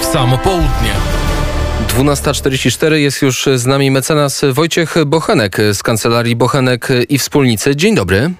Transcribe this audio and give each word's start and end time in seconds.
W 0.00 0.04
samo 0.04 0.38
południe. 0.38 0.92
12.44 1.88 2.92
jest 2.92 3.22
już 3.22 3.48
z 3.54 3.66
nami 3.66 3.90
mecenas 3.90 4.44
Wojciech 4.52 4.94
Bochenek 5.06 5.56
z 5.72 5.82
kancelarii 5.82 6.36
Bochenek 6.36 6.88
i 7.08 7.18
Wspólnicy. 7.18 7.76
Dzień 7.76 7.94
dobry. 7.94 8.30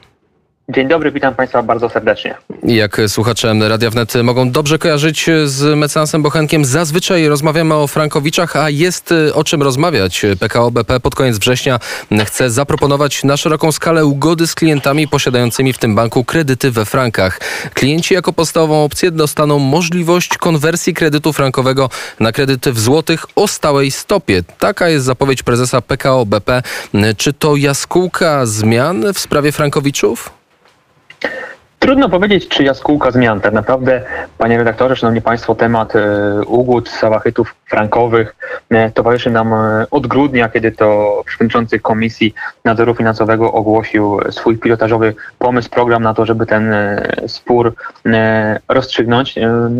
Dzień 0.68 0.88
dobry, 0.88 1.12
witam 1.12 1.34
Państwa 1.34 1.62
bardzo 1.62 1.88
serdecznie. 1.88 2.34
Jak 2.62 3.00
słuchacze 3.08 3.54
Radia 3.68 3.90
Wnet 3.90 4.14
mogą 4.22 4.50
dobrze 4.50 4.78
kojarzyć 4.78 5.26
z 5.44 5.78
mecenasem 5.78 6.22
Bochenkiem, 6.22 6.64
zazwyczaj 6.64 7.28
rozmawiamy 7.28 7.74
o 7.74 7.86
Frankowiczach, 7.86 8.56
a 8.56 8.70
jest 8.70 9.14
o 9.34 9.44
czym 9.44 9.62
rozmawiać. 9.62 10.26
PKO 10.40 10.70
BP 10.70 11.00
pod 11.00 11.14
koniec 11.14 11.38
września 11.38 11.78
chce 12.26 12.50
zaproponować 12.50 13.24
na 13.24 13.36
szeroką 13.36 13.72
skalę 13.72 14.06
ugody 14.06 14.46
z 14.46 14.54
klientami 14.54 15.08
posiadającymi 15.08 15.72
w 15.72 15.78
tym 15.78 15.94
banku 15.94 16.24
kredyty 16.24 16.70
we 16.70 16.84
frankach. 16.84 17.40
Klienci 17.74 18.14
jako 18.14 18.32
podstawową 18.32 18.84
opcję 18.84 19.10
dostaną 19.10 19.58
możliwość 19.58 20.38
konwersji 20.38 20.94
kredytu 20.94 21.32
frankowego 21.32 21.90
na 22.20 22.32
kredyty 22.32 22.72
w 22.72 22.80
złotych 22.80 23.26
o 23.36 23.48
stałej 23.48 23.90
stopie. 23.90 24.42
Taka 24.58 24.88
jest 24.88 25.04
zapowiedź 25.04 25.42
prezesa 25.42 25.80
PKO 25.80 26.26
BP. 26.26 26.62
Czy 27.16 27.32
to 27.32 27.56
jaskółka 27.56 28.46
zmian 28.46 29.12
w 29.14 29.18
sprawie 29.18 29.52
Frankowiczów? 29.52 30.35
Trudno 31.86 32.08
powiedzieć, 32.08 32.48
czy 32.48 32.64
jaskółka 32.64 33.10
zmian. 33.10 33.40
Tak 33.40 33.52
naprawdę, 33.52 34.02
panie 34.38 34.58
redaktorze, 34.58 34.96
szanowni 34.96 35.22
państwo, 35.22 35.54
temat 35.54 35.96
e, 35.96 36.40
ugód, 36.46 36.88
sałachytów 36.88 37.54
frankowych 37.66 38.36
e, 38.70 38.90
towarzyszy 38.90 39.30
nam 39.30 39.54
e, 39.54 39.86
od 39.90 40.06
grudnia, 40.06 40.48
kiedy 40.48 40.72
to 40.72 41.22
przewodniczący 41.26 41.80
Komisji 41.80 42.34
Nadzoru 42.64 42.94
Finansowego 42.94 43.52
ogłosił 43.52 44.18
swój 44.30 44.58
pilotażowy 44.58 45.14
pomysł, 45.38 45.70
program 45.70 46.02
na 46.02 46.14
to, 46.14 46.26
żeby 46.26 46.46
ten 46.46 46.74
spór 47.26 47.74
rozstrzygnąć. 48.68 49.34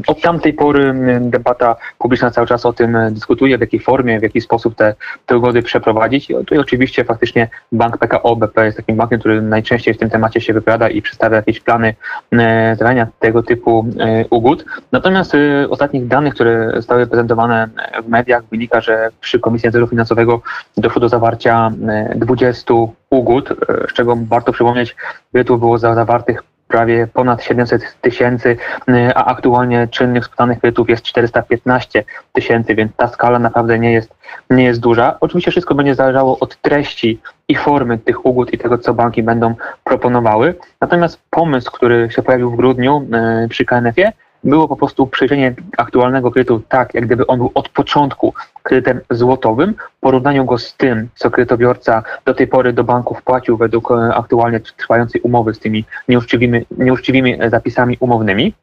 Od 0.06 0.20
tamtej 0.20 0.52
pory 0.52 0.94
debata 1.20 1.76
publiczna 1.98 2.30
cały 2.30 2.46
czas 2.46 2.66
o 2.66 2.72
tym 2.72 2.96
dyskutuje, 3.10 3.58
w 3.58 3.60
jakiej 3.60 3.80
formie, 3.80 4.20
w 4.20 4.22
jaki 4.22 4.40
sposób 4.40 4.74
te, 4.74 4.94
te 5.26 5.36
ugody 5.36 5.62
przeprowadzić. 5.62 6.30
I 6.30 6.58
oczywiście 6.58 7.04
faktycznie 7.04 7.48
bank 7.72 7.98
PKO 7.98 8.36
BP 8.36 8.64
jest 8.64 8.76
takim 8.76 8.96
bankiem, 8.96 9.20
który 9.20 9.42
najczęściej 9.42 9.94
w 9.94 9.98
tym 9.98 10.10
temacie 10.10 10.40
się 10.40 10.52
wypowiada 10.52 10.88
i 10.88 11.02
przedstawia 11.02 11.36
jakieś 11.36 11.60
plany 11.60 11.95
e, 12.32 12.76
tego 13.20 13.42
typu 13.42 13.86
e, 13.98 14.24
ugód. 14.30 14.64
Natomiast 14.92 15.30
z 15.30 15.34
e, 15.34 15.68
ostatnich 15.70 16.06
danych, 16.06 16.34
które 16.34 16.72
zostały 16.74 17.06
prezentowane 17.06 17.68
w 18.04 18.08
mediach, 18.08 18.44
wynika, 18.44 18.80
że 18.80 19.08
przy 19.20 19.40
Komisji 19.40 19.66
Nadzoru 19.66 19.86
Finansowego 19.86 20.42
doszło 20.76 21.00
do 21.00 21.08
zawarcia 21.08 21.70
20 22.16 22.74
ugód, 23.10 23.48
z 23.90 23.92
czego 23.92 24.16
warto 24.16 24.52
przypomnieć, 24.52 24.96
ile 25.34 25.44
tu 25.44 25.58
było 25.58 25.78
zawartych 25.78 26.42
prawie 26.76 27.06
ponad 27.06 27.42
700 27.42 27.96
tysięcy, 28.00 28.56
a 29.14 29.24
aktualnie 29.24 29.88
czynnych 29.88 30.24
spłacanych 30.24 30.60
kredytów 30.60 30.90
jest 30.90 31.02
415 31.02 32.04
tysięcy, 32.32 32.74
więc 32.74 32.92
ta 32.96 33.08
skala 33.08 33.38
naprawdę 33.38 33.78
nie 33.78 33.92
jest, 33.92 34.14
nie 34.50 34.64
jest 34.64 34.80
duża. 34.80 35.16
Oczywiście 35.20 35.50
wszystko 35.50 35.74
będzie 35.74 35.94
zależało 35.94 36.38
od 36.38 36.56
treści 36.56 37.20
i 37.48 37.54
formy 37.54 37.98
tych 37.98 38.26
ugód 38.26 38.52
i 38.52 38.58
tego, 38.58 38.78
co 38.78 38.94
banki 38.94 39.22
będą 39.22 39.54
proponowały. 39.84 40.54
Natomiast 40.80 41.20
pomysł, 41.30 41.70
który 41.72 42.08
się 42.10 42.22
pojawił 42.22 42.50
w 42.50 42.56
grudniu 42.56 43.08
e, 43.12 43.46
przy 43.48 43.64
KNF-ie, 43.64 44.12
było 44.44 44.68
po 44.68 44.76
prostu 44.76 45.06
przejrzenie 45.06 45.54
aktualnego 45.76 46.30
kredytu 46.30 46.62
tak, 46.68 46.94
jak 46.94 47.06
gdyby 47.06 47.26
on 47.26 47.38
był 47.38 47.50
od 47.54 47.68
początku 47.68 48.34
kredytem 48.66 49.00
złotowym, 49.10 49.74
porównaniu 50.00 50.44
go 50.44 50.58
z 50.58 50.76
tym, 50.76 51.08
co 51.14 51.30
kredytobiorca 51.30 52.02
do 52.24 52.34
tej 52.34 52.46
pory 52.46 52.72
do 52.72 52.84
banków 52.84 53.22
płacił 53.22 53.56
według 53.56 53.90
e, 53.90 54.14
aktualnie 54.14 54.60
trwającej 54.60 55.20
umowy 55.20 55.54
z 55.54 55.58
tymi 55.58 55.84
nieuczciwymi, 56.08 56.66
nieuczciwymi 56.78 57.38
zapisami 57.50 57.96
umownymi. 58.00 58.54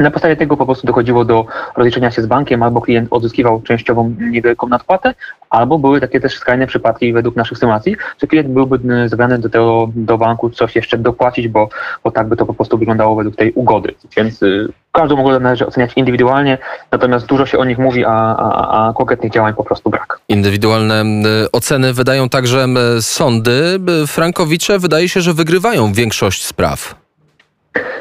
Na 0.00 0.10
podstawie 0.10 0.36
tego 0.36 0.56
po 0.56 0.66
prostu 0.66 0.86
dochodziło 0.86 1.24
do 1.24 1.46
rozliczenia 1.76 2.10
się 2.10 2.22
z 2.22 2.26
bankiem, 2.26 2.62
albo 2.62 2.80
klient 2.80 3.08
odzyskiwał 3.10 3.62
częściową 3.62 4.14
niewielką 4.20 4.68
nadpłatę, 4.68 5.14
albo 5.50 5.78
były 5.78 6.00
takie 6.00 6.20
też 6.20 6.34
skrajne 6.34 6.66
przypadki 6.66 7.12
według 7.12 7.36
naszych 7.36 7.58
symułacji, 7.58 7.96
że 8.20 8.26
klient 8.26 8.48
byłby 8.48 9.08
zamiany 9.08 9.38
do 9.38 9.48
tego 9.48 9.90
do 9.94 10.18
banku 10.18 10.50
coś 10.50 10.76
jeszcze 10.76 10.98
dopłacić, 10.98 11.48
bo, 11.48 11.68
bo 12.04 12.10
tak 12.10 12.28
by 12.28 12.36
to 12.36 12.46
po 12.46 12.54
prostu 12.54 12.78
wyglądało 12.78 13.16
według 13.16 13.36
tej 13.36 13.52
ugody. 13.52 13.94
Więc 14.16 14.42
y, 14.42 14.68
każdą 14.92 15.20
ugodę 15.20 15.40
należy 15.40 15.66
oceniać 15.66 15.92
indywidualnie, 15.96 16.58
natomiast 16.92 17.26
dużo 17.26 17.46
się 17.46 17.58
o 17.58 17.64
nich 17.64 17.78
mówi, 17.78 18.04
a, 18.04 18.36
a, 18.36 18.88
a 18.88 18.92
konkretnych 18.92 19.32
działań 19.32 19.54
po 19.54 19.64
prostu 19.64 19.90
brak. 19.90 20.20
Indywidualne 20.28 21.02
y, 21.02 21.52
oceny 21.52 21.92
wydają 21.92 22.28
także 22.28 22.66
y, 22.98 23.02
sądy. 23.02 23.78
Frankowicze 24.06 24.78
wydaje 24.78 25.08
się, 25.08 25.20
że 25.20 25.34
wygrywają 25.34 25.92
większość 25.92 26.46
spraw 26.46 27.07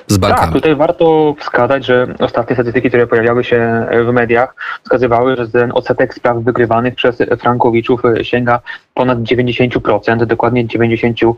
z 0.08 0.18
bankami. 0.18 0.42
Tak, 0.42 0.54
tutaj 0.54 0.76
warto 0.76 1.36
wskazać, 1.40 1.86
że 1.86 2.08
ostatnie 2.20 2.56
statystyki, 2.56 2.90
które 2.90 3.08
pojawiały 3.08 3.44
się 3.44 3.86
w 4.08 4.14
mediach, 4.14 4.56
wskazywały, 4.84 5.36
że 5.36 5.48
ten 5.48 5.72
odsetek 5.74 6.14
spraw 6.14 6.38
wygrywanych 6.38 6.96
przez 6.96 7.18
frankowiczów 7.40 8.02
sięga 8.22 8.60
ponad 8.94 9.20
90%, 9.20 10.26
dokładnie 10.26 10.66
93% 10.66 11.34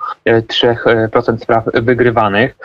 spraw 1.39 1.65
wygrywanych. 1.73 2.57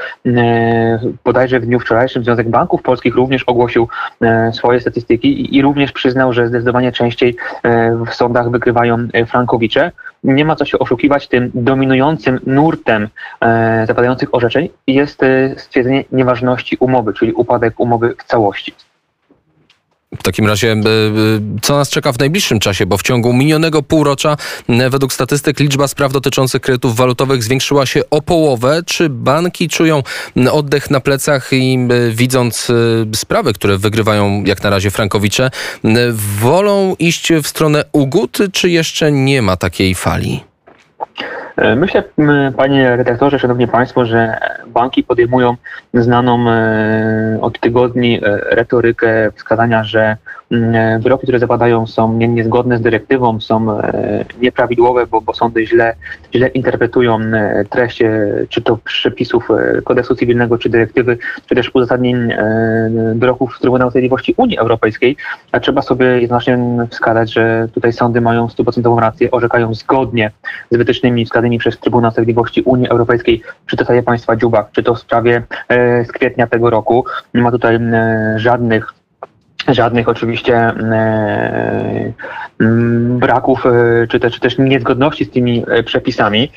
Bodajże 1.24 1.60
w 1.60 1.66
dniu 1.66 1.80
wczorajszym 1.80 2.24
Związek 2.24 2.48
Banków 2.48 2.82
Polskich 2.82 3.14
również 3.14 3.42
ogłosił 3.42 3.88
e, 4.20 4.52
swoje 4.52 4.80
statystyki 4.80 5.56
i 5.56 5.62
również 5.62 5.92
przyznał, 5.92 6.32
że 6.32 6.48
zdecydowanie 6.48 6.92
częściej 6.92 7.36
e, 7.62 7.96
w 8.06 8.14
sądach 8.14 8.50
wygrywają 8.50 9.08
frankowicze 9.26 9.92
nie 10.24 10.44
ma 10.44 10.56
co 10.56 10.64
się 10.64 10.78
oszukiwać, 10.78 11.28
tym 11.28 11.50
dominującym 11.54 12.40
nurtem 12.46 13.08
e, 13.40 13.84
zapadających 13.86 14.34
orzeczeń 14.34 14.68
jest 14.86 15.22
e, 15.22 15.53
stwierdzenie 15.60 16.04
nieważności 16.12 16.76
umowy, 16.80 17.14
czyli 17.14 17.32
upadek 17.32 17.80
umowy 17.80 18.14
w 18.18 18.24
całości. 18.24 18.74
W 20.18 20.22
takim 20.22 20.46
razie, 20.46 20.72
e, 20.72 20.74
e, 20.74 20.80
co 21.62 21.76
nas 21.76 21.90
czeka 21.90 22.12
w 22.12 22.18
najbliższym 22.18 22.60
czasie? 22.60 22.86
Bo 22.86 22.96
w 22.96 23.02
ciągu 23.02 23.32
minionego 23.32 23.82
półrocza, 23.82 24.36
według 24.90 25.12
statystyk, 25.12 25.60
liczba 25.60 25.88
spraw 25.88 26.12
dotyczących 26.12 26.62
kredytów 26.62 26.96
walutowych 26.96 27.42
zwiększyła 27.42 27.86
się 27.86 28.10
o 28.10 28.22
połowę. 28.22 28.82
Czy 28.86 29.08
banki 29.08 29.68
czują 29.68 30.02
oddech 30.52 30.90
na 30.90 31.00
plecach 31.00 31.52
i 31.52 31.78
widząc 32.10 32.72
sprawy, 33.14 33.52
które 33.52 33.78
wygrywają 33.78 34.44
jak 34.44 34.62
na 34.62 34.70
razie 34.70 34.90
Frankowicze, 34.90 35.50
wolą 36.40 36.96
iść 36.98 37.32
w 37.32 37.46
stronę 37.46 37.84
ugód, 37.92 38.38
czy 38.52 38.70
jeszcze 38.70 39.12
nie 39.12 39.42
ma 39.42 39.56
takiej 39.56 39.94
fali? 39.94 40.44
E, 41.56 41.76
myślę, 41.76 42.02
panie 42.56 42.96
redaktorze, 42.96 43.38
szanowni 43.38 43.68
państwo, 43.68 44.06
że 44.06 44.38
banki 44.66 45.04
podejmują 45.04 45.56
znaną 45.94 46.50
e, 46.50 47.38
od 47.40 47.60
tygodni 47.60 48.16
e, 48.16 48.38
retorykę 48.50 49.30
wskazania, 49.36 49.84
że 49.84 50.16
wyroki, 51.00 51.22
które 51.22 51.38
zapadają 51.38 51.86
są 51.86 52.12
niezgodne 52.12 52.78
z 52.78 52.80
dyrektywą, 52.80 53.40
są 53.40 53.78
nieprawidłowe, 54.40 55.06
bo, 55.06 55.20
bo 55.20 55.34
sądy 55.34 55.66
źle, 55.66 55.94
źle 56.34 56.48
interpretują 56.48 57.18
treść 57.70 58.02
czy 58.48 58.62
to 58.62 58.76
przepisów 58.76 59.48
kodeksu 59.84 60.14
cywilnego, 60.14 60.58
czy 60.58 60.68
dyrektywy, 60.68 61.18
czy 61.46 61.54
też 61.54 61.70
uzasadnień 61.74 62.32
wyroków 63.14 63.58
Trybunału 63.60 63.90
Sprawiedliwości 63.90 64.34
Unii 64.36 64.58
Europejskiej, 64.58 65.16
a 65.52 65.60
trzeba 65.60 65.82
sobie 65.82 66.06
jednocześnie 66.06 66.58
wskazać, 66.90 67.32
że 67.32 67.68
tutaj 67.74 67.92
sądy 67.92 68.20
mają 68.20 68.48
stuprocentową 68.48 69.00
rację, 69.00 69.30
orzekają 69.30 69.74
zgodnie 69.74 70.30
z 70.70 70.76
wytycznymi 70.76 71.26
wskazanymi 71.44 71.58
przez 71.58 71.78
Trybunał 71.78 72.10
Sprawiedliwości 72.10 72.62
Unii 72.62 72.88
Europejskiej, 72.88 73.42
w 73.66 73.72
sprawie 73.72 74.02
państwa 74.02 74.36
Dziubak, 74.36 74.68
czy 74.72 74.82
to 74.82 74.94
w 74.94 74.98
sprawie 74.98 75.42
z 76.04 76.12
kwietnia 76.12 76.46
tego 76.46 76.70
roku. 76.70 77.04
Nie 77.34 77.42
ma 77.42 77.50
tutaj 77.50 77.78
żadnych 78.36 78.94
żadnych 79.68 80.08
oczywiście 80.08 80.56
e, 80.56 82.12
braków 83.18 83.66
e, 83.66 84.06
czy 84.06 84.20
też, 84.20 84.34
czy 84.34 84.40
też 84.40 84.58
niezgodności 84.58 85.24
z 85.24 85.30
tymi 85.30 85.64
e, 85.68 85.82
przepisami. 85.82 86.52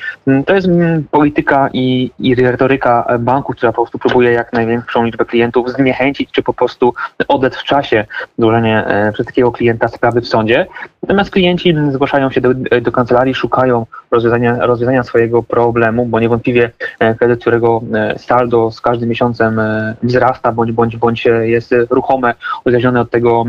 To 0.46 0.54
jest 0.54 0.68
polityka 1.10 1.70
i, 1.72 2.10
i 2.18 2.34
retoryka 2.34 3.18
banków, 3.18 3.56
która 3.56 3.72
po 3.72 3.82
prostu 3.82 3.98
próbuje 3.98 4.32
jak 4.32 4.52
największą 4.52 5.04
liczbę 5.04 5.24
klientów 5.24 5.70
zniechęcić, 5.70 6.30
czy 6.32 6.42
po 6.42 6.52
prostu 6.52 6.94
odec 7.28 7.56
w 7.56 7.64
czasie 7.64 8.06
złożenie 8.38 8.84
przez 9.12 9.26
takiego 9.26 9.52
klienta 9.52 9.88
sprawy 9.88 10.20
w 10.20 10.28
sądzie. 10.28 10.66
Natomiast 11.02 11.30
klienci 11.30 11.74
zgłaszają 11.90 12.30
się 12.30 12.40
do, 12.40 12.54
do 12.82 12.92
kancelarii, 12.92 13.34
szukają 13.34 13.86
rozwiązania, 14.10 14.66
rozwiązania 14.66 15.02
swojego 15.02 15.42
problemu, 15.42 16.06
bo 16.06 16.20
niewątpliwie 16.20 16.70
kredyt, 17.18 17.40
którego 17.40 17.80
saldo 18.16 18.70
z 18.70 18.80
każdym 18.80 19.08
miesiącem 19.08 19.60
wzrasta, 20.02 20.52
bądź, 20.52 20.72
bądź, 20.72 20.96
bądź 20.96 21.24
jest 21.42 21.74
ruchome, 21.90 22.34
uzależnione 22.64 22.97
od 23.00 23.10
tego, 23.10 23.44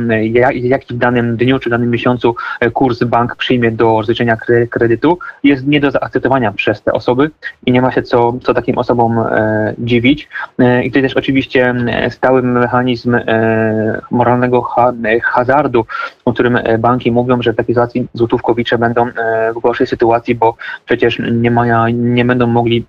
jaki 0.54 0.94
w 0.94 0.98
danym 0.98 1.38
dniu 1.38 1.60
czy 1.60 1.70
danym 1.70 1.90
miesiącu 1.90 2.36
e, 2.60 2.72
kurs 2.72 3.04
bank 3.04 3.36
przyjmie 3.36 3.72
do 3.72 3.86
rozliczenia 3.86 4.38
kredytu, 4.70 5.20
jest 5.44 5.68
nie 5.68 5.80
do 5.80 5.92
zaakceptowania 5.92 6.52
przez 6.52 6.82
te 6.82 6.94
osoby 6.94 7.32
i 7.66 7.72
nie 7.72 7.82
ma 7.82 7.92
się 7.92 8.02
co, 8.02 8.34
co 8.44 8.54
takim 8.54 8.78
osobom 8.78 9.20
e, 9.20 9.74
dziwić. 9.78 10.30
E, 10.60 10.84
I 10.84 10.88
tutaj 10.88 11.02
też 11.02 11.18
oczywiście 11.18 11.76
stały 12.10 12.42
mechanizm 12.42 13.18
moralnego 14.12 14.62
ha 14.62 14.94
hazardu, 15.24 15.86
o 16.26 16.34
którym 16.34 16.60
banki 16.80 17.12
mówią, 17.12 17.42
że 17.42 17.54
w 17.54 17.56
takiej 17.56 17.76
sytuacji 17.76 18.08
złotówkowicze 18.14 18.78
będą 18.78 19.06
w 19.56 19.60
gorszej 19.62 19.88
sytuacji, 19.88 20.36
bo 20.36 20.56
przecież 20.86 21.22
nie, 21.32 21.52
mają, 21.52 21.88
nie 21.88 22.26
będą 22.26 22.48
mogli 22.48 22.86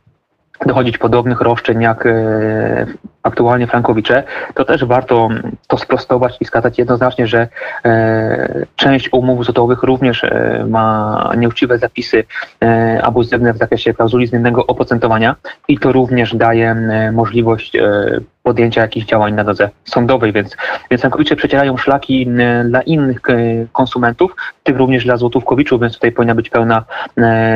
dochodzić 0.66 0.98
podobnych 0.98 1.40
roszczeń 1.40 1.82
jak 1.82 2.06
e, 2.06 2.86
aktualnie 3.22 3.66
Frankowicze, 3.66 4.22
to 4.54 4.64
też 4.64 4.84
warto 4.84 5.28
to 5.66 5.78
sprostować 5.78 6.36
i 6.40 6.44
wskazać 6.44 6.78
jednoznacznie, 6.78 7.26
że 7.26 7.48
e, 7.84 8.66
część 8.76 9.12
umów 9.12 9.44
złotowych 9.44 9.82
również 9.82 10.24
e, 10.24 10.64
ma 10.68 11.32
nieuczciwe 11.36 11.78
zapisy 11.78 12.24
abuzywne 13.02 13.52
w 13.52 13.58
zakresie 13.58 13.94
klauzuli 13.94 14.26
zmiennego 14.26 14.66
oprocentowania 14.66 15.36
i 15.68 15.78
to 15.78 15.92
również 15.92 16.36
daje 16.36 16.76
możliwość 17.12 17.76
podjęcia 18.42 18.80
jakichś 18.80 19.06
działań 19.06 19.34
na 19.34 19.44
drodze 19.44 19.70
sądowej, 19.84 20.32
więc, 20.32 20.56
więc 20.90 21.00
Frankowicze 21.00 21.36
przecierają 21.36 21.76
szlaki 21.76 22.26
dla 22.64 22.82
innych 22.82 23.20
konsumentów, 23.72 24.34
tym 24.62 24.76
również 24.76 25.04
dla 25.04 25.16
złotówkowiczów, 25.16 25.80
więc 25.80 25.94
tutaj 25.94 26.12
powinna 26.12 26.34
być 26.34 26.50
pełna 26.50 26.84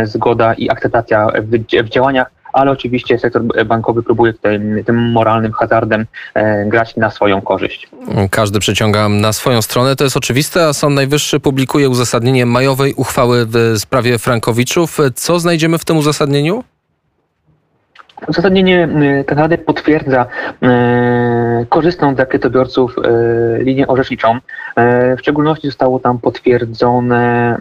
zgoda 0.04 0.54
i 0.54 0.70
akceptacja 0.70 1.28
w, 1.42 1.82
w 1.84 1.88
działaniach 1.88 2.30
ale 2.54 2.70
oczywiście 2.70 3.18
sektor 3.18 3.42
bankowy 3.66 4.02
próbuje 4.02 4.32
tutaj 4.32 4.60
tym 4.86 5.10
moralnym 5.12 5.52
hazardem 5.52 6.06
e, 6.34 6.64
grać 6.66 6.96
na 6.96 7.10
swoją 7.10 7.40
korzyść. 7.40 7.88
Każdy 8.30 8.60
przeciąga 8.60 9.08
na 9.08 9.32
swoją 9.32 9.62
stronę, 9.62 9.96
to 9.96 10.04
jest 10.04 10.16
oczywiste, 10.16 10.66
a 10.66 10.72
Sąd 10.72 10.96
Najwyższy 10.96 11.40
publikuje 11.40 11.88
uzasadnienie 11.88 12.46
majowej 12.46 12.94
uchwały 12.94 13.46
w 13.46 13.74
sprawie 13.78 14.18
Frankowiczów. 14.18 14.98
Co 15.14 15.40
znajdziemy 15.40 15.78
w 15.78 15.84
tym 15.84 15.96
uzasadnieniu? 15.96 16.64
Uzasadnienie 18.28 18.88
y, 19.20 19.24
tak 19.24 19.36
naprawdę 19.36 19.58
potwierdza 19.58 20.26
e, 20.62 21.66
korzystną 21.68 22.14
dla 22.14 22.26
kredytobiorców 22.26 22.96
e, 22.98 23.62
linię 23.62 23.86
orzeczniczą. 23.86 24.38
W 25.16 25.20
szczególności 25.20 25.66
zostało 25.66 25.98
tam 25.98 26.18
potwierdzone 26.18 27.58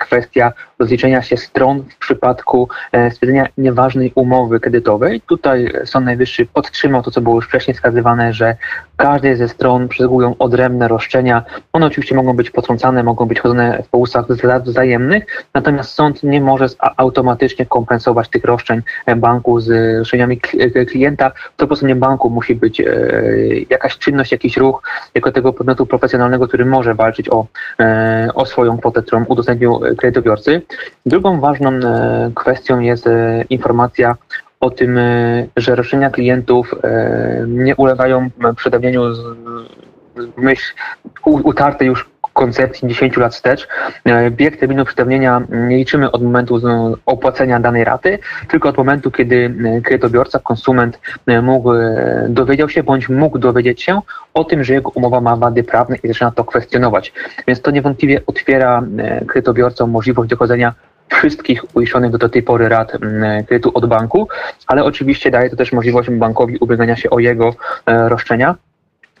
kwestia 0.00 0.52
rozliczenia 0.78 1.22
się 1.22 1.36
stron 1.36 1.82
w 1.82 1.98
przypadku 1.98 2.68
stwierdzenia 3.10 3.46
nieważnej 3.58 4.12
umowy 4.14 4.60
kredytowej. 4.60 5.20
Tutaj 5.20 5.72
Sąd 5.84 6.06
Najwyższy 6.06 6.46
podtrzymał 6.46 7.02
to, 7.02 7.10
co 7.10 7.20
było 7.20 7.34
już 7.34 7.46
wcześniej 7.46 7.74
wskazywane, 7.74 8.32
że 8.32 8.56
każdej 8.96 9.36
ze 9.36 9.48
stron 9.48 9.88
przysługują 9.88 10.34
odrębne 10.38 10.88
roszczenia. 10.88 11.44
One 11.72 11.86
oczywiście 11.86 12.14
mogą 12.14 12.36
być 12.36 12.50
potrącane, 12.50 13.02
mogą 13.02 13.26
być 13.26 13.40
chodzone 13.40 13.82
w 13.82 13.88
połusach 13.88 14.26
wzajemnych, 14.64 15.46
natomiast 15.54 15.94
sąd 15.94 16.22
nie 16.22 16.40
może 16.40 16.66
automatycznie 16.96 17.66
kompensować 17.66 18.28
tych 18.28 18.44
roszczeń 18.44 18.82
banku 19.16 19.60
z 19.60 19.73
roszczeniami 19.98 20.40
klienta. 20.88 21.32
To 21.56 21.66
po 21.66 21.76
stronie 21.76 21.96
banku 21.96 22.30
musi 22.30 22.54
być 22.54 22.82
jakaś 23.70 23.98
czynność, 23.98 24.32
jakiś 24.32 24.56
ruch 24.56 24.82
jako 25.14 25.32
tego 25.32 25.52
podmiotu 25.52 25.86
profesjonalnego, 25.86 26.48
który 26.48 26.66
może 26.66 26.94
walczyć 26.94 27.28
o, 27.28 27.46
o 28.34 28.46
swoją 28.46 28.78
kwotę, 28.78 29.02
którą 29.02 29.24
udostępnił 29.24 29.80
kredytobiorcy. 29.98 30.62
Drugą 31.06 31.40
ważną 31.40 31.70
e, 31.70 32.30
kwestią 32.34 32.80
jest 32.80 33.06
e, 33.06 33.44
informacja 33.50 34.16
o 34.60 34.70
tym, 34.70 34.98
e, 34.98 35.46
że 35.56 35.74
roszczenia 35.74 36.10
klientów 36.10 36.74
nie 37.46 37.76
ulegają 37.76 38.30
przedawnieniu 38.56 39.02
myśl 40.36 40.74
utartej 41.24 41.88
już 41.88 42.13
koncepcji 42.34 42.88
10 42.88 43.16
lat 43.16 43.34
wstecz. 43.34 43.68
Bieg 44.30 44.56
terminu 44.56 44.84
przedawnienia 44.84 45.42
nie 45.50 45.76
liczymy 45.76 46.10
od 46.10 46.22
momentu 46.22 46.60
opłacenia 47.06 47.60
danej 47.60 47.84
raty, 47.84 48.18
tylko 48.48 48.68
od 48.68 48.76
momentu, 48.76 49.10
kiedy 49.10 49.54
kredytobiorca, 49.84 50.38
konsument 50.38 51.00
mógł, 51.42 51.70
dowiedział 52.28 52.68
się 52.68 52.82
bądź 52.82 53.08
mógł 53.08 53.38
dowiedzieć 53.38 53.82
się 53.82 54.00
o 54.34 54.44
tym, 54.44 54.64
że 54.64 54.74
jego 54.74 54.90
umowa 54.90 55.20
ma 55.20 55.36
wady 55.36 55.62
prawne 55.62 55.96
i 55.96 56.08
zaczyna 56.08 56.30
to 56.30 56.44
kwestionować. 56.44 57.12
Więc 57.46 57.60
to 57.60 57.70
niewątpliwie 57.70 58.20
otwiera 58.26 58.82
kredytobiorcom 59.26 59.90
możliwość 59.90 60.30
dochodzenia 60.30 60.74
wszystkich 61.08 61.76
uiszczonych 61.76 62.10
do 62.10 62.28
tej 62.28 62.42
pory 62.42 62.68
rat 62.68 62.92
kredytu 63.46 63.70
od 63.74 63.86
banku, 63.86 64.28
ale 64.66 64.84
oczywiście 64.84 65.30
daje 65.30 65.50
to 65.50 65.56
też 65.56 65.72
możliwość 65.72 66.10
bankowi 66.10 66.58
ubiegania 66.58 66.96
się 66.96 67.10
o 67.10 67.18
jego 67.18 67.54
roszczenia. 67.86 68.54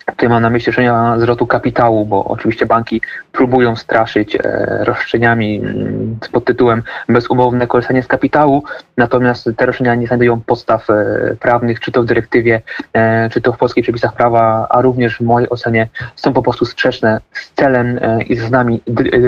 Tutaj 0.06 0.28
mam 0.28 0.42
na 0.42 0.50
myśli 0.50 0.66
roszczenia 0.66 1.18
zwrotu 1.18 1.46
kapitału, 1.46 2.06
bo 2.06 2.24
oczywiście 2.24 2.66
banki 2.66 3.00
próbują 3.32 3.76
straszyć 3.76 4.36
e, 4.36 4.40
roszczeniami 4.84 5.58
mm, 5.58 6.18
pod 6.32 6.44
tytułem 6.44 6.82
bezumowne 7.08 7.66
korzystanie 7.66 8.02
z 8.02 8.06
kapitału, 8.06 8.64
natomiast 8.96 9.50
te 9.56 9.66
roszczenia 9.66 9.94
nie 9.94 10.06
znajdują 10.06 10.40
podstaw 10.40 10.90
e, 10.90 10.94
prawnych, 11.40 11.80
czy 11.80 11.92
to 11.92 12.02
w 12.02 12.06
dyrektywie, 12.06 12.62
e, 12.92 13.30
czy 13.30 13.40
to 13.40 13.52
w 13.52 13.58
polskich 13.58 13.84
przepisach 13.84 14.14
prawa, 14.14 14.66
a 14.70 14.82
również 14.82 15.16
w 15.16 15.20
mojej 15.20 15.50
ocenie 15.50 15.88
są 16.16 16.32
po 16.32 16.42
prostu 16.42 16.64
sprzeczne 16.64 17.20
z 17.32 17.52
celem 17.52 18.00
i 18.26 18.36
z 18.36 18.50
nami 18.50 18.82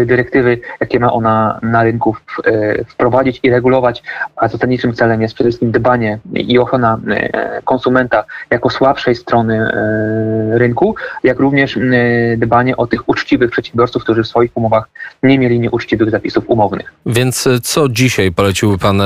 dyrektywy, 0.07 0.59
jakie 0.81 1.01
ma 1.01 1.13
ona 1.13 1.59
na 1.63 1.83
rynku 1.83 2.17
wprowadzić 2.89 3.41
i 3.43 3.51
regulować, 3.51 4.03
a 4.37 4.49
zasadniczym 4.49 4.95
celem 4.95 5.23
jest 5.23 5.35
przede 5.35 5.51
wszystkim 5.51 5.73
dbanie 5.73 6.19
i 6.35 6.59
ochrona 6.59 7.01
konsumenta 7.65 8.25
jako 8.51 8.71
słabszej 8.71 9.15
strony 9.15 9.71
rynku, 10.53 10.66
rynku, 10.67 10.95
jak 11.25 11.39
również 11.39 11.79
dbanie 12.37 12.77
o 12.77 12.87
tych 12.87 13.09
uczciwych 13.09 13.51
przedsiębiorców, 13.51 14.03
którzy 14.03 14.23
w 14.23 14.27
swoich 14.27 14.51
umowach 14.55 14.89
nie 15.23 15.39
mieli 15.39 15.61
nieuczciwych 15.61 16.11
zapisów 16.11 16.45
umownych. 16.47 16.93
Więc 17.07 17.47
e, 17.47 17.61
co 17.61 17.89
dzisiaj 17.89 18.33
poleciłby 18.33 18.79
Pan 18.79 19.01
e, 19.01 19.05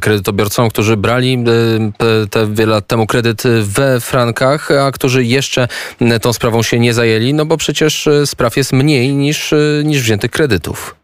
kredytobiorcom, 0.00 0.68
którzy 0.68 0.96
brali 0.96 1.34
e, 1.34 2.26
te 2.26 2.46
wiele 2.46 2.72
lat 2.72 2.86
temu 2.86 3.06
kredyt 3.06 3.42
we 3.62 4.00
frankach, 4.00 4.70
a 4.70 4.92
którzy 4.92 5.24
jeszcze 5.24 5.68
tą 6.22 6.32
sprawą 6.32 6.62
się 6.62 6.78
nie 6.78 6.94
zajęli, 6.94 7.34
no 7.34 7.46
bo 7.46 7.56
przecież 7.56 8.08
spraw 8.24 8.56
jest 8.56 8.72
mniej 8.72 9.14
niż, 9.14 9.54
niż 9.84 10.02
wziętych 10.02 10.30
kredytów? 10.30 10.99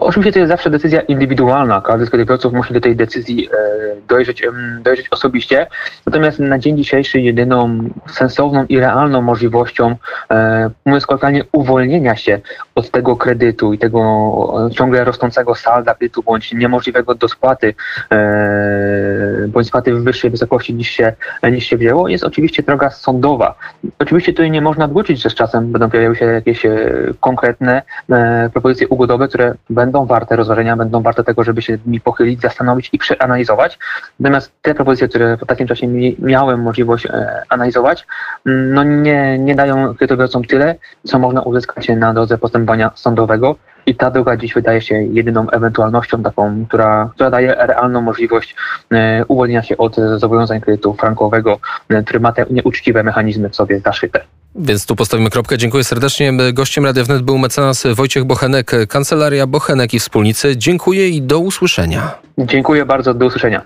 Oczywiście 0.00 0.32
to 0.32 0.38
jest 0.38 0.48
zawsze 0.48 0.70
decyzja 0.70 1.00
indywidualna. 1.00 1.80
Każdy 1.80 2.06
z 2.06 2.10
kredytobiorców 2.10 2.52
musi 2.52 2.74
do 2.74 2.80
tej 2.80 2.96
decyzji 2.96 3.48
e, 3.48 3.96
dojrzeć, 4.08 4.42
dojrzeć 4.80 5.08
osobiście. 5.08 5.66
Natomiast 6.06 6.38
na 6.38 6.58
dzień 6.58 6.76
dzisiejszy 6.76 7.20
jedyną 7.20 7.78
sensowną 8.06 8.64
i 8.68 8.80
realną 8.80 9.22
możliwością, 9.22 9.96
e, 10.30 10.70
mówiąc 10.84 11.06
kolokwialnie, 11.06 11.44
uwolnienia 11.52 12.16
się 12.16 12.40
od 12.74 12.90
tego 12.90 13.16
kredytu 13.16 13.72
i 13.72 13.78
tego 13.78 14.70
ciągle 14.70 15.04
rosnącego 15.04 15.54
salda 15.54 15.94
kredytu, 15.94 16.22
bądź 16.22 16.52
niemożliwego 16.52 17.14
do 17.14 17.28
spłaty, 17.28 17.74
e, 18.12 19.48
bądź 19.48 19.66
spłaty 19.66 19.94
w 19.94 20.04
wyższej 20.04 20.30
wysokości 20.30 20.74
niż 20.74 20.88
się, 20.88 21.12
niż 21.52 21.64
się 21.64 21.76
wzięło, 21.76 22.08
jest 22.08 22.24
oczywiście 22.24 22.62
droga 22.62 22.90
sądowa. 22.90 23.54
Oczywiście 23.98 24.32
tutaj 24.32 24.50
nie 24.50 24.60
można 24.60 24.86
wykluczyć, 24.86 25.22
że 25.22 25.30
z 25.30 25.34
czasem 25.34 25.72
będą 25.72 25.90
pojawiały 25.90 26.16
się 26.16 26.24
jakieś 26.24 26.66
konkretne 27.20 27.82
propozycje 28.52 28.88
ugodowe, 28.88 29.25
które 29.28 29.54
będą 29.70 30.06
warte 30.06 30.36
rozważenia, 30.36 30.76
będą 30.76 31.02
warte 31.02 31.24
tego, 31.24 31.44
żeby 31.44 31.62
się 31.62 31.78
nimi 31.86 32.00
pochylić, 32.00 32.40
zastanowić 32.40 32.90
i 32.92 32.98
przeanalizować. 32.98 33.78
Natomiast 34.20 34.52
te 34.62 34.74
propozycje, 34.74 35.08
które 35.08 35.36
po 35.38 35.46
takim 35.46 35.66
czasie 35.66 35.86
mi, 35.86 36.16
miałem 36.18 36.62
możliwość 36.62 37.06
e, 37.06 37.42
analizować, 37.48 38.06
mm, 38.46 38.74
no 38.74 38.84
nie, 38.84 39.38
nie 39.38 39.54
dają 39.54 39.94
kredytobiorcom 39.94 40.44
tyle, 40.44 40.74
co 41.04 41.18
można 41.18 41.42
uzyskać 41.42 41.88
na 41.88 42.14
drodze 42.14 42.38
postępowania 42.38 42.90
sądowego. 42.94 43.56
I 43.86 43.94
ta 43.94 44.10
droga 44.10 44.36
dziś 44.36 44.54
wydaje 44.54 44.80
się 44.80 44.94
jedyną 44.94 45.50
ewentualnością 45.50 46.22
taką, 46.22 46.66
która, 46.68 47.10
która 47.14 47.30
daje 47.30 47.54
realną 47.58 48.00
możliwość 48.00 48.56
e, 48.92 49.24
uwolnienia 49.28 49.62
się 49.62 49.76
od 49.76 49.96
zobowiązań 50.16 50.60
kredytu 50.60 50.94
frankowego, 50.94 51.58
e, 51.88 52.02
który 52.02 52.20
ma 52.20 52.32
te 52.32 52.46
nieuczciwe 52.50 53.02
mechanizmy 53.02 53.48
w 53.48 53.56
sobie 53.56 53.80
zaszyte. 53.80 54.20
Więc 54.58 54.86
tu 54.86 54.96
postawimy 54.96 55.30
kropkę. 55.30 55.58
Dziękuję 55.58 55.84
serdecznie. 55.84 56.32
Gościem 56.52 56.84
Radia 56.84 57.04
Wnet 57.04 57.22
był 57.22 57.38
mecenas 57.38 57.86
Wojciech 57.94 58.24
Bochenek, 58.24 58.70
Kancelaria 58.88 59.46
Bochenek 59.46 59.94
i 59.94 59.98
Wspólnicy. 59.98 60.56
Dziękuję 60.56 61.08
i 61.08 61.22
do 61.22 61.38
usłyszenia. 61.38 62.18
Dziękuję 62.38 62.86
bardzo, 62.86 63.14
do 63.14 63.26
usłyszenia. 63.26 63.62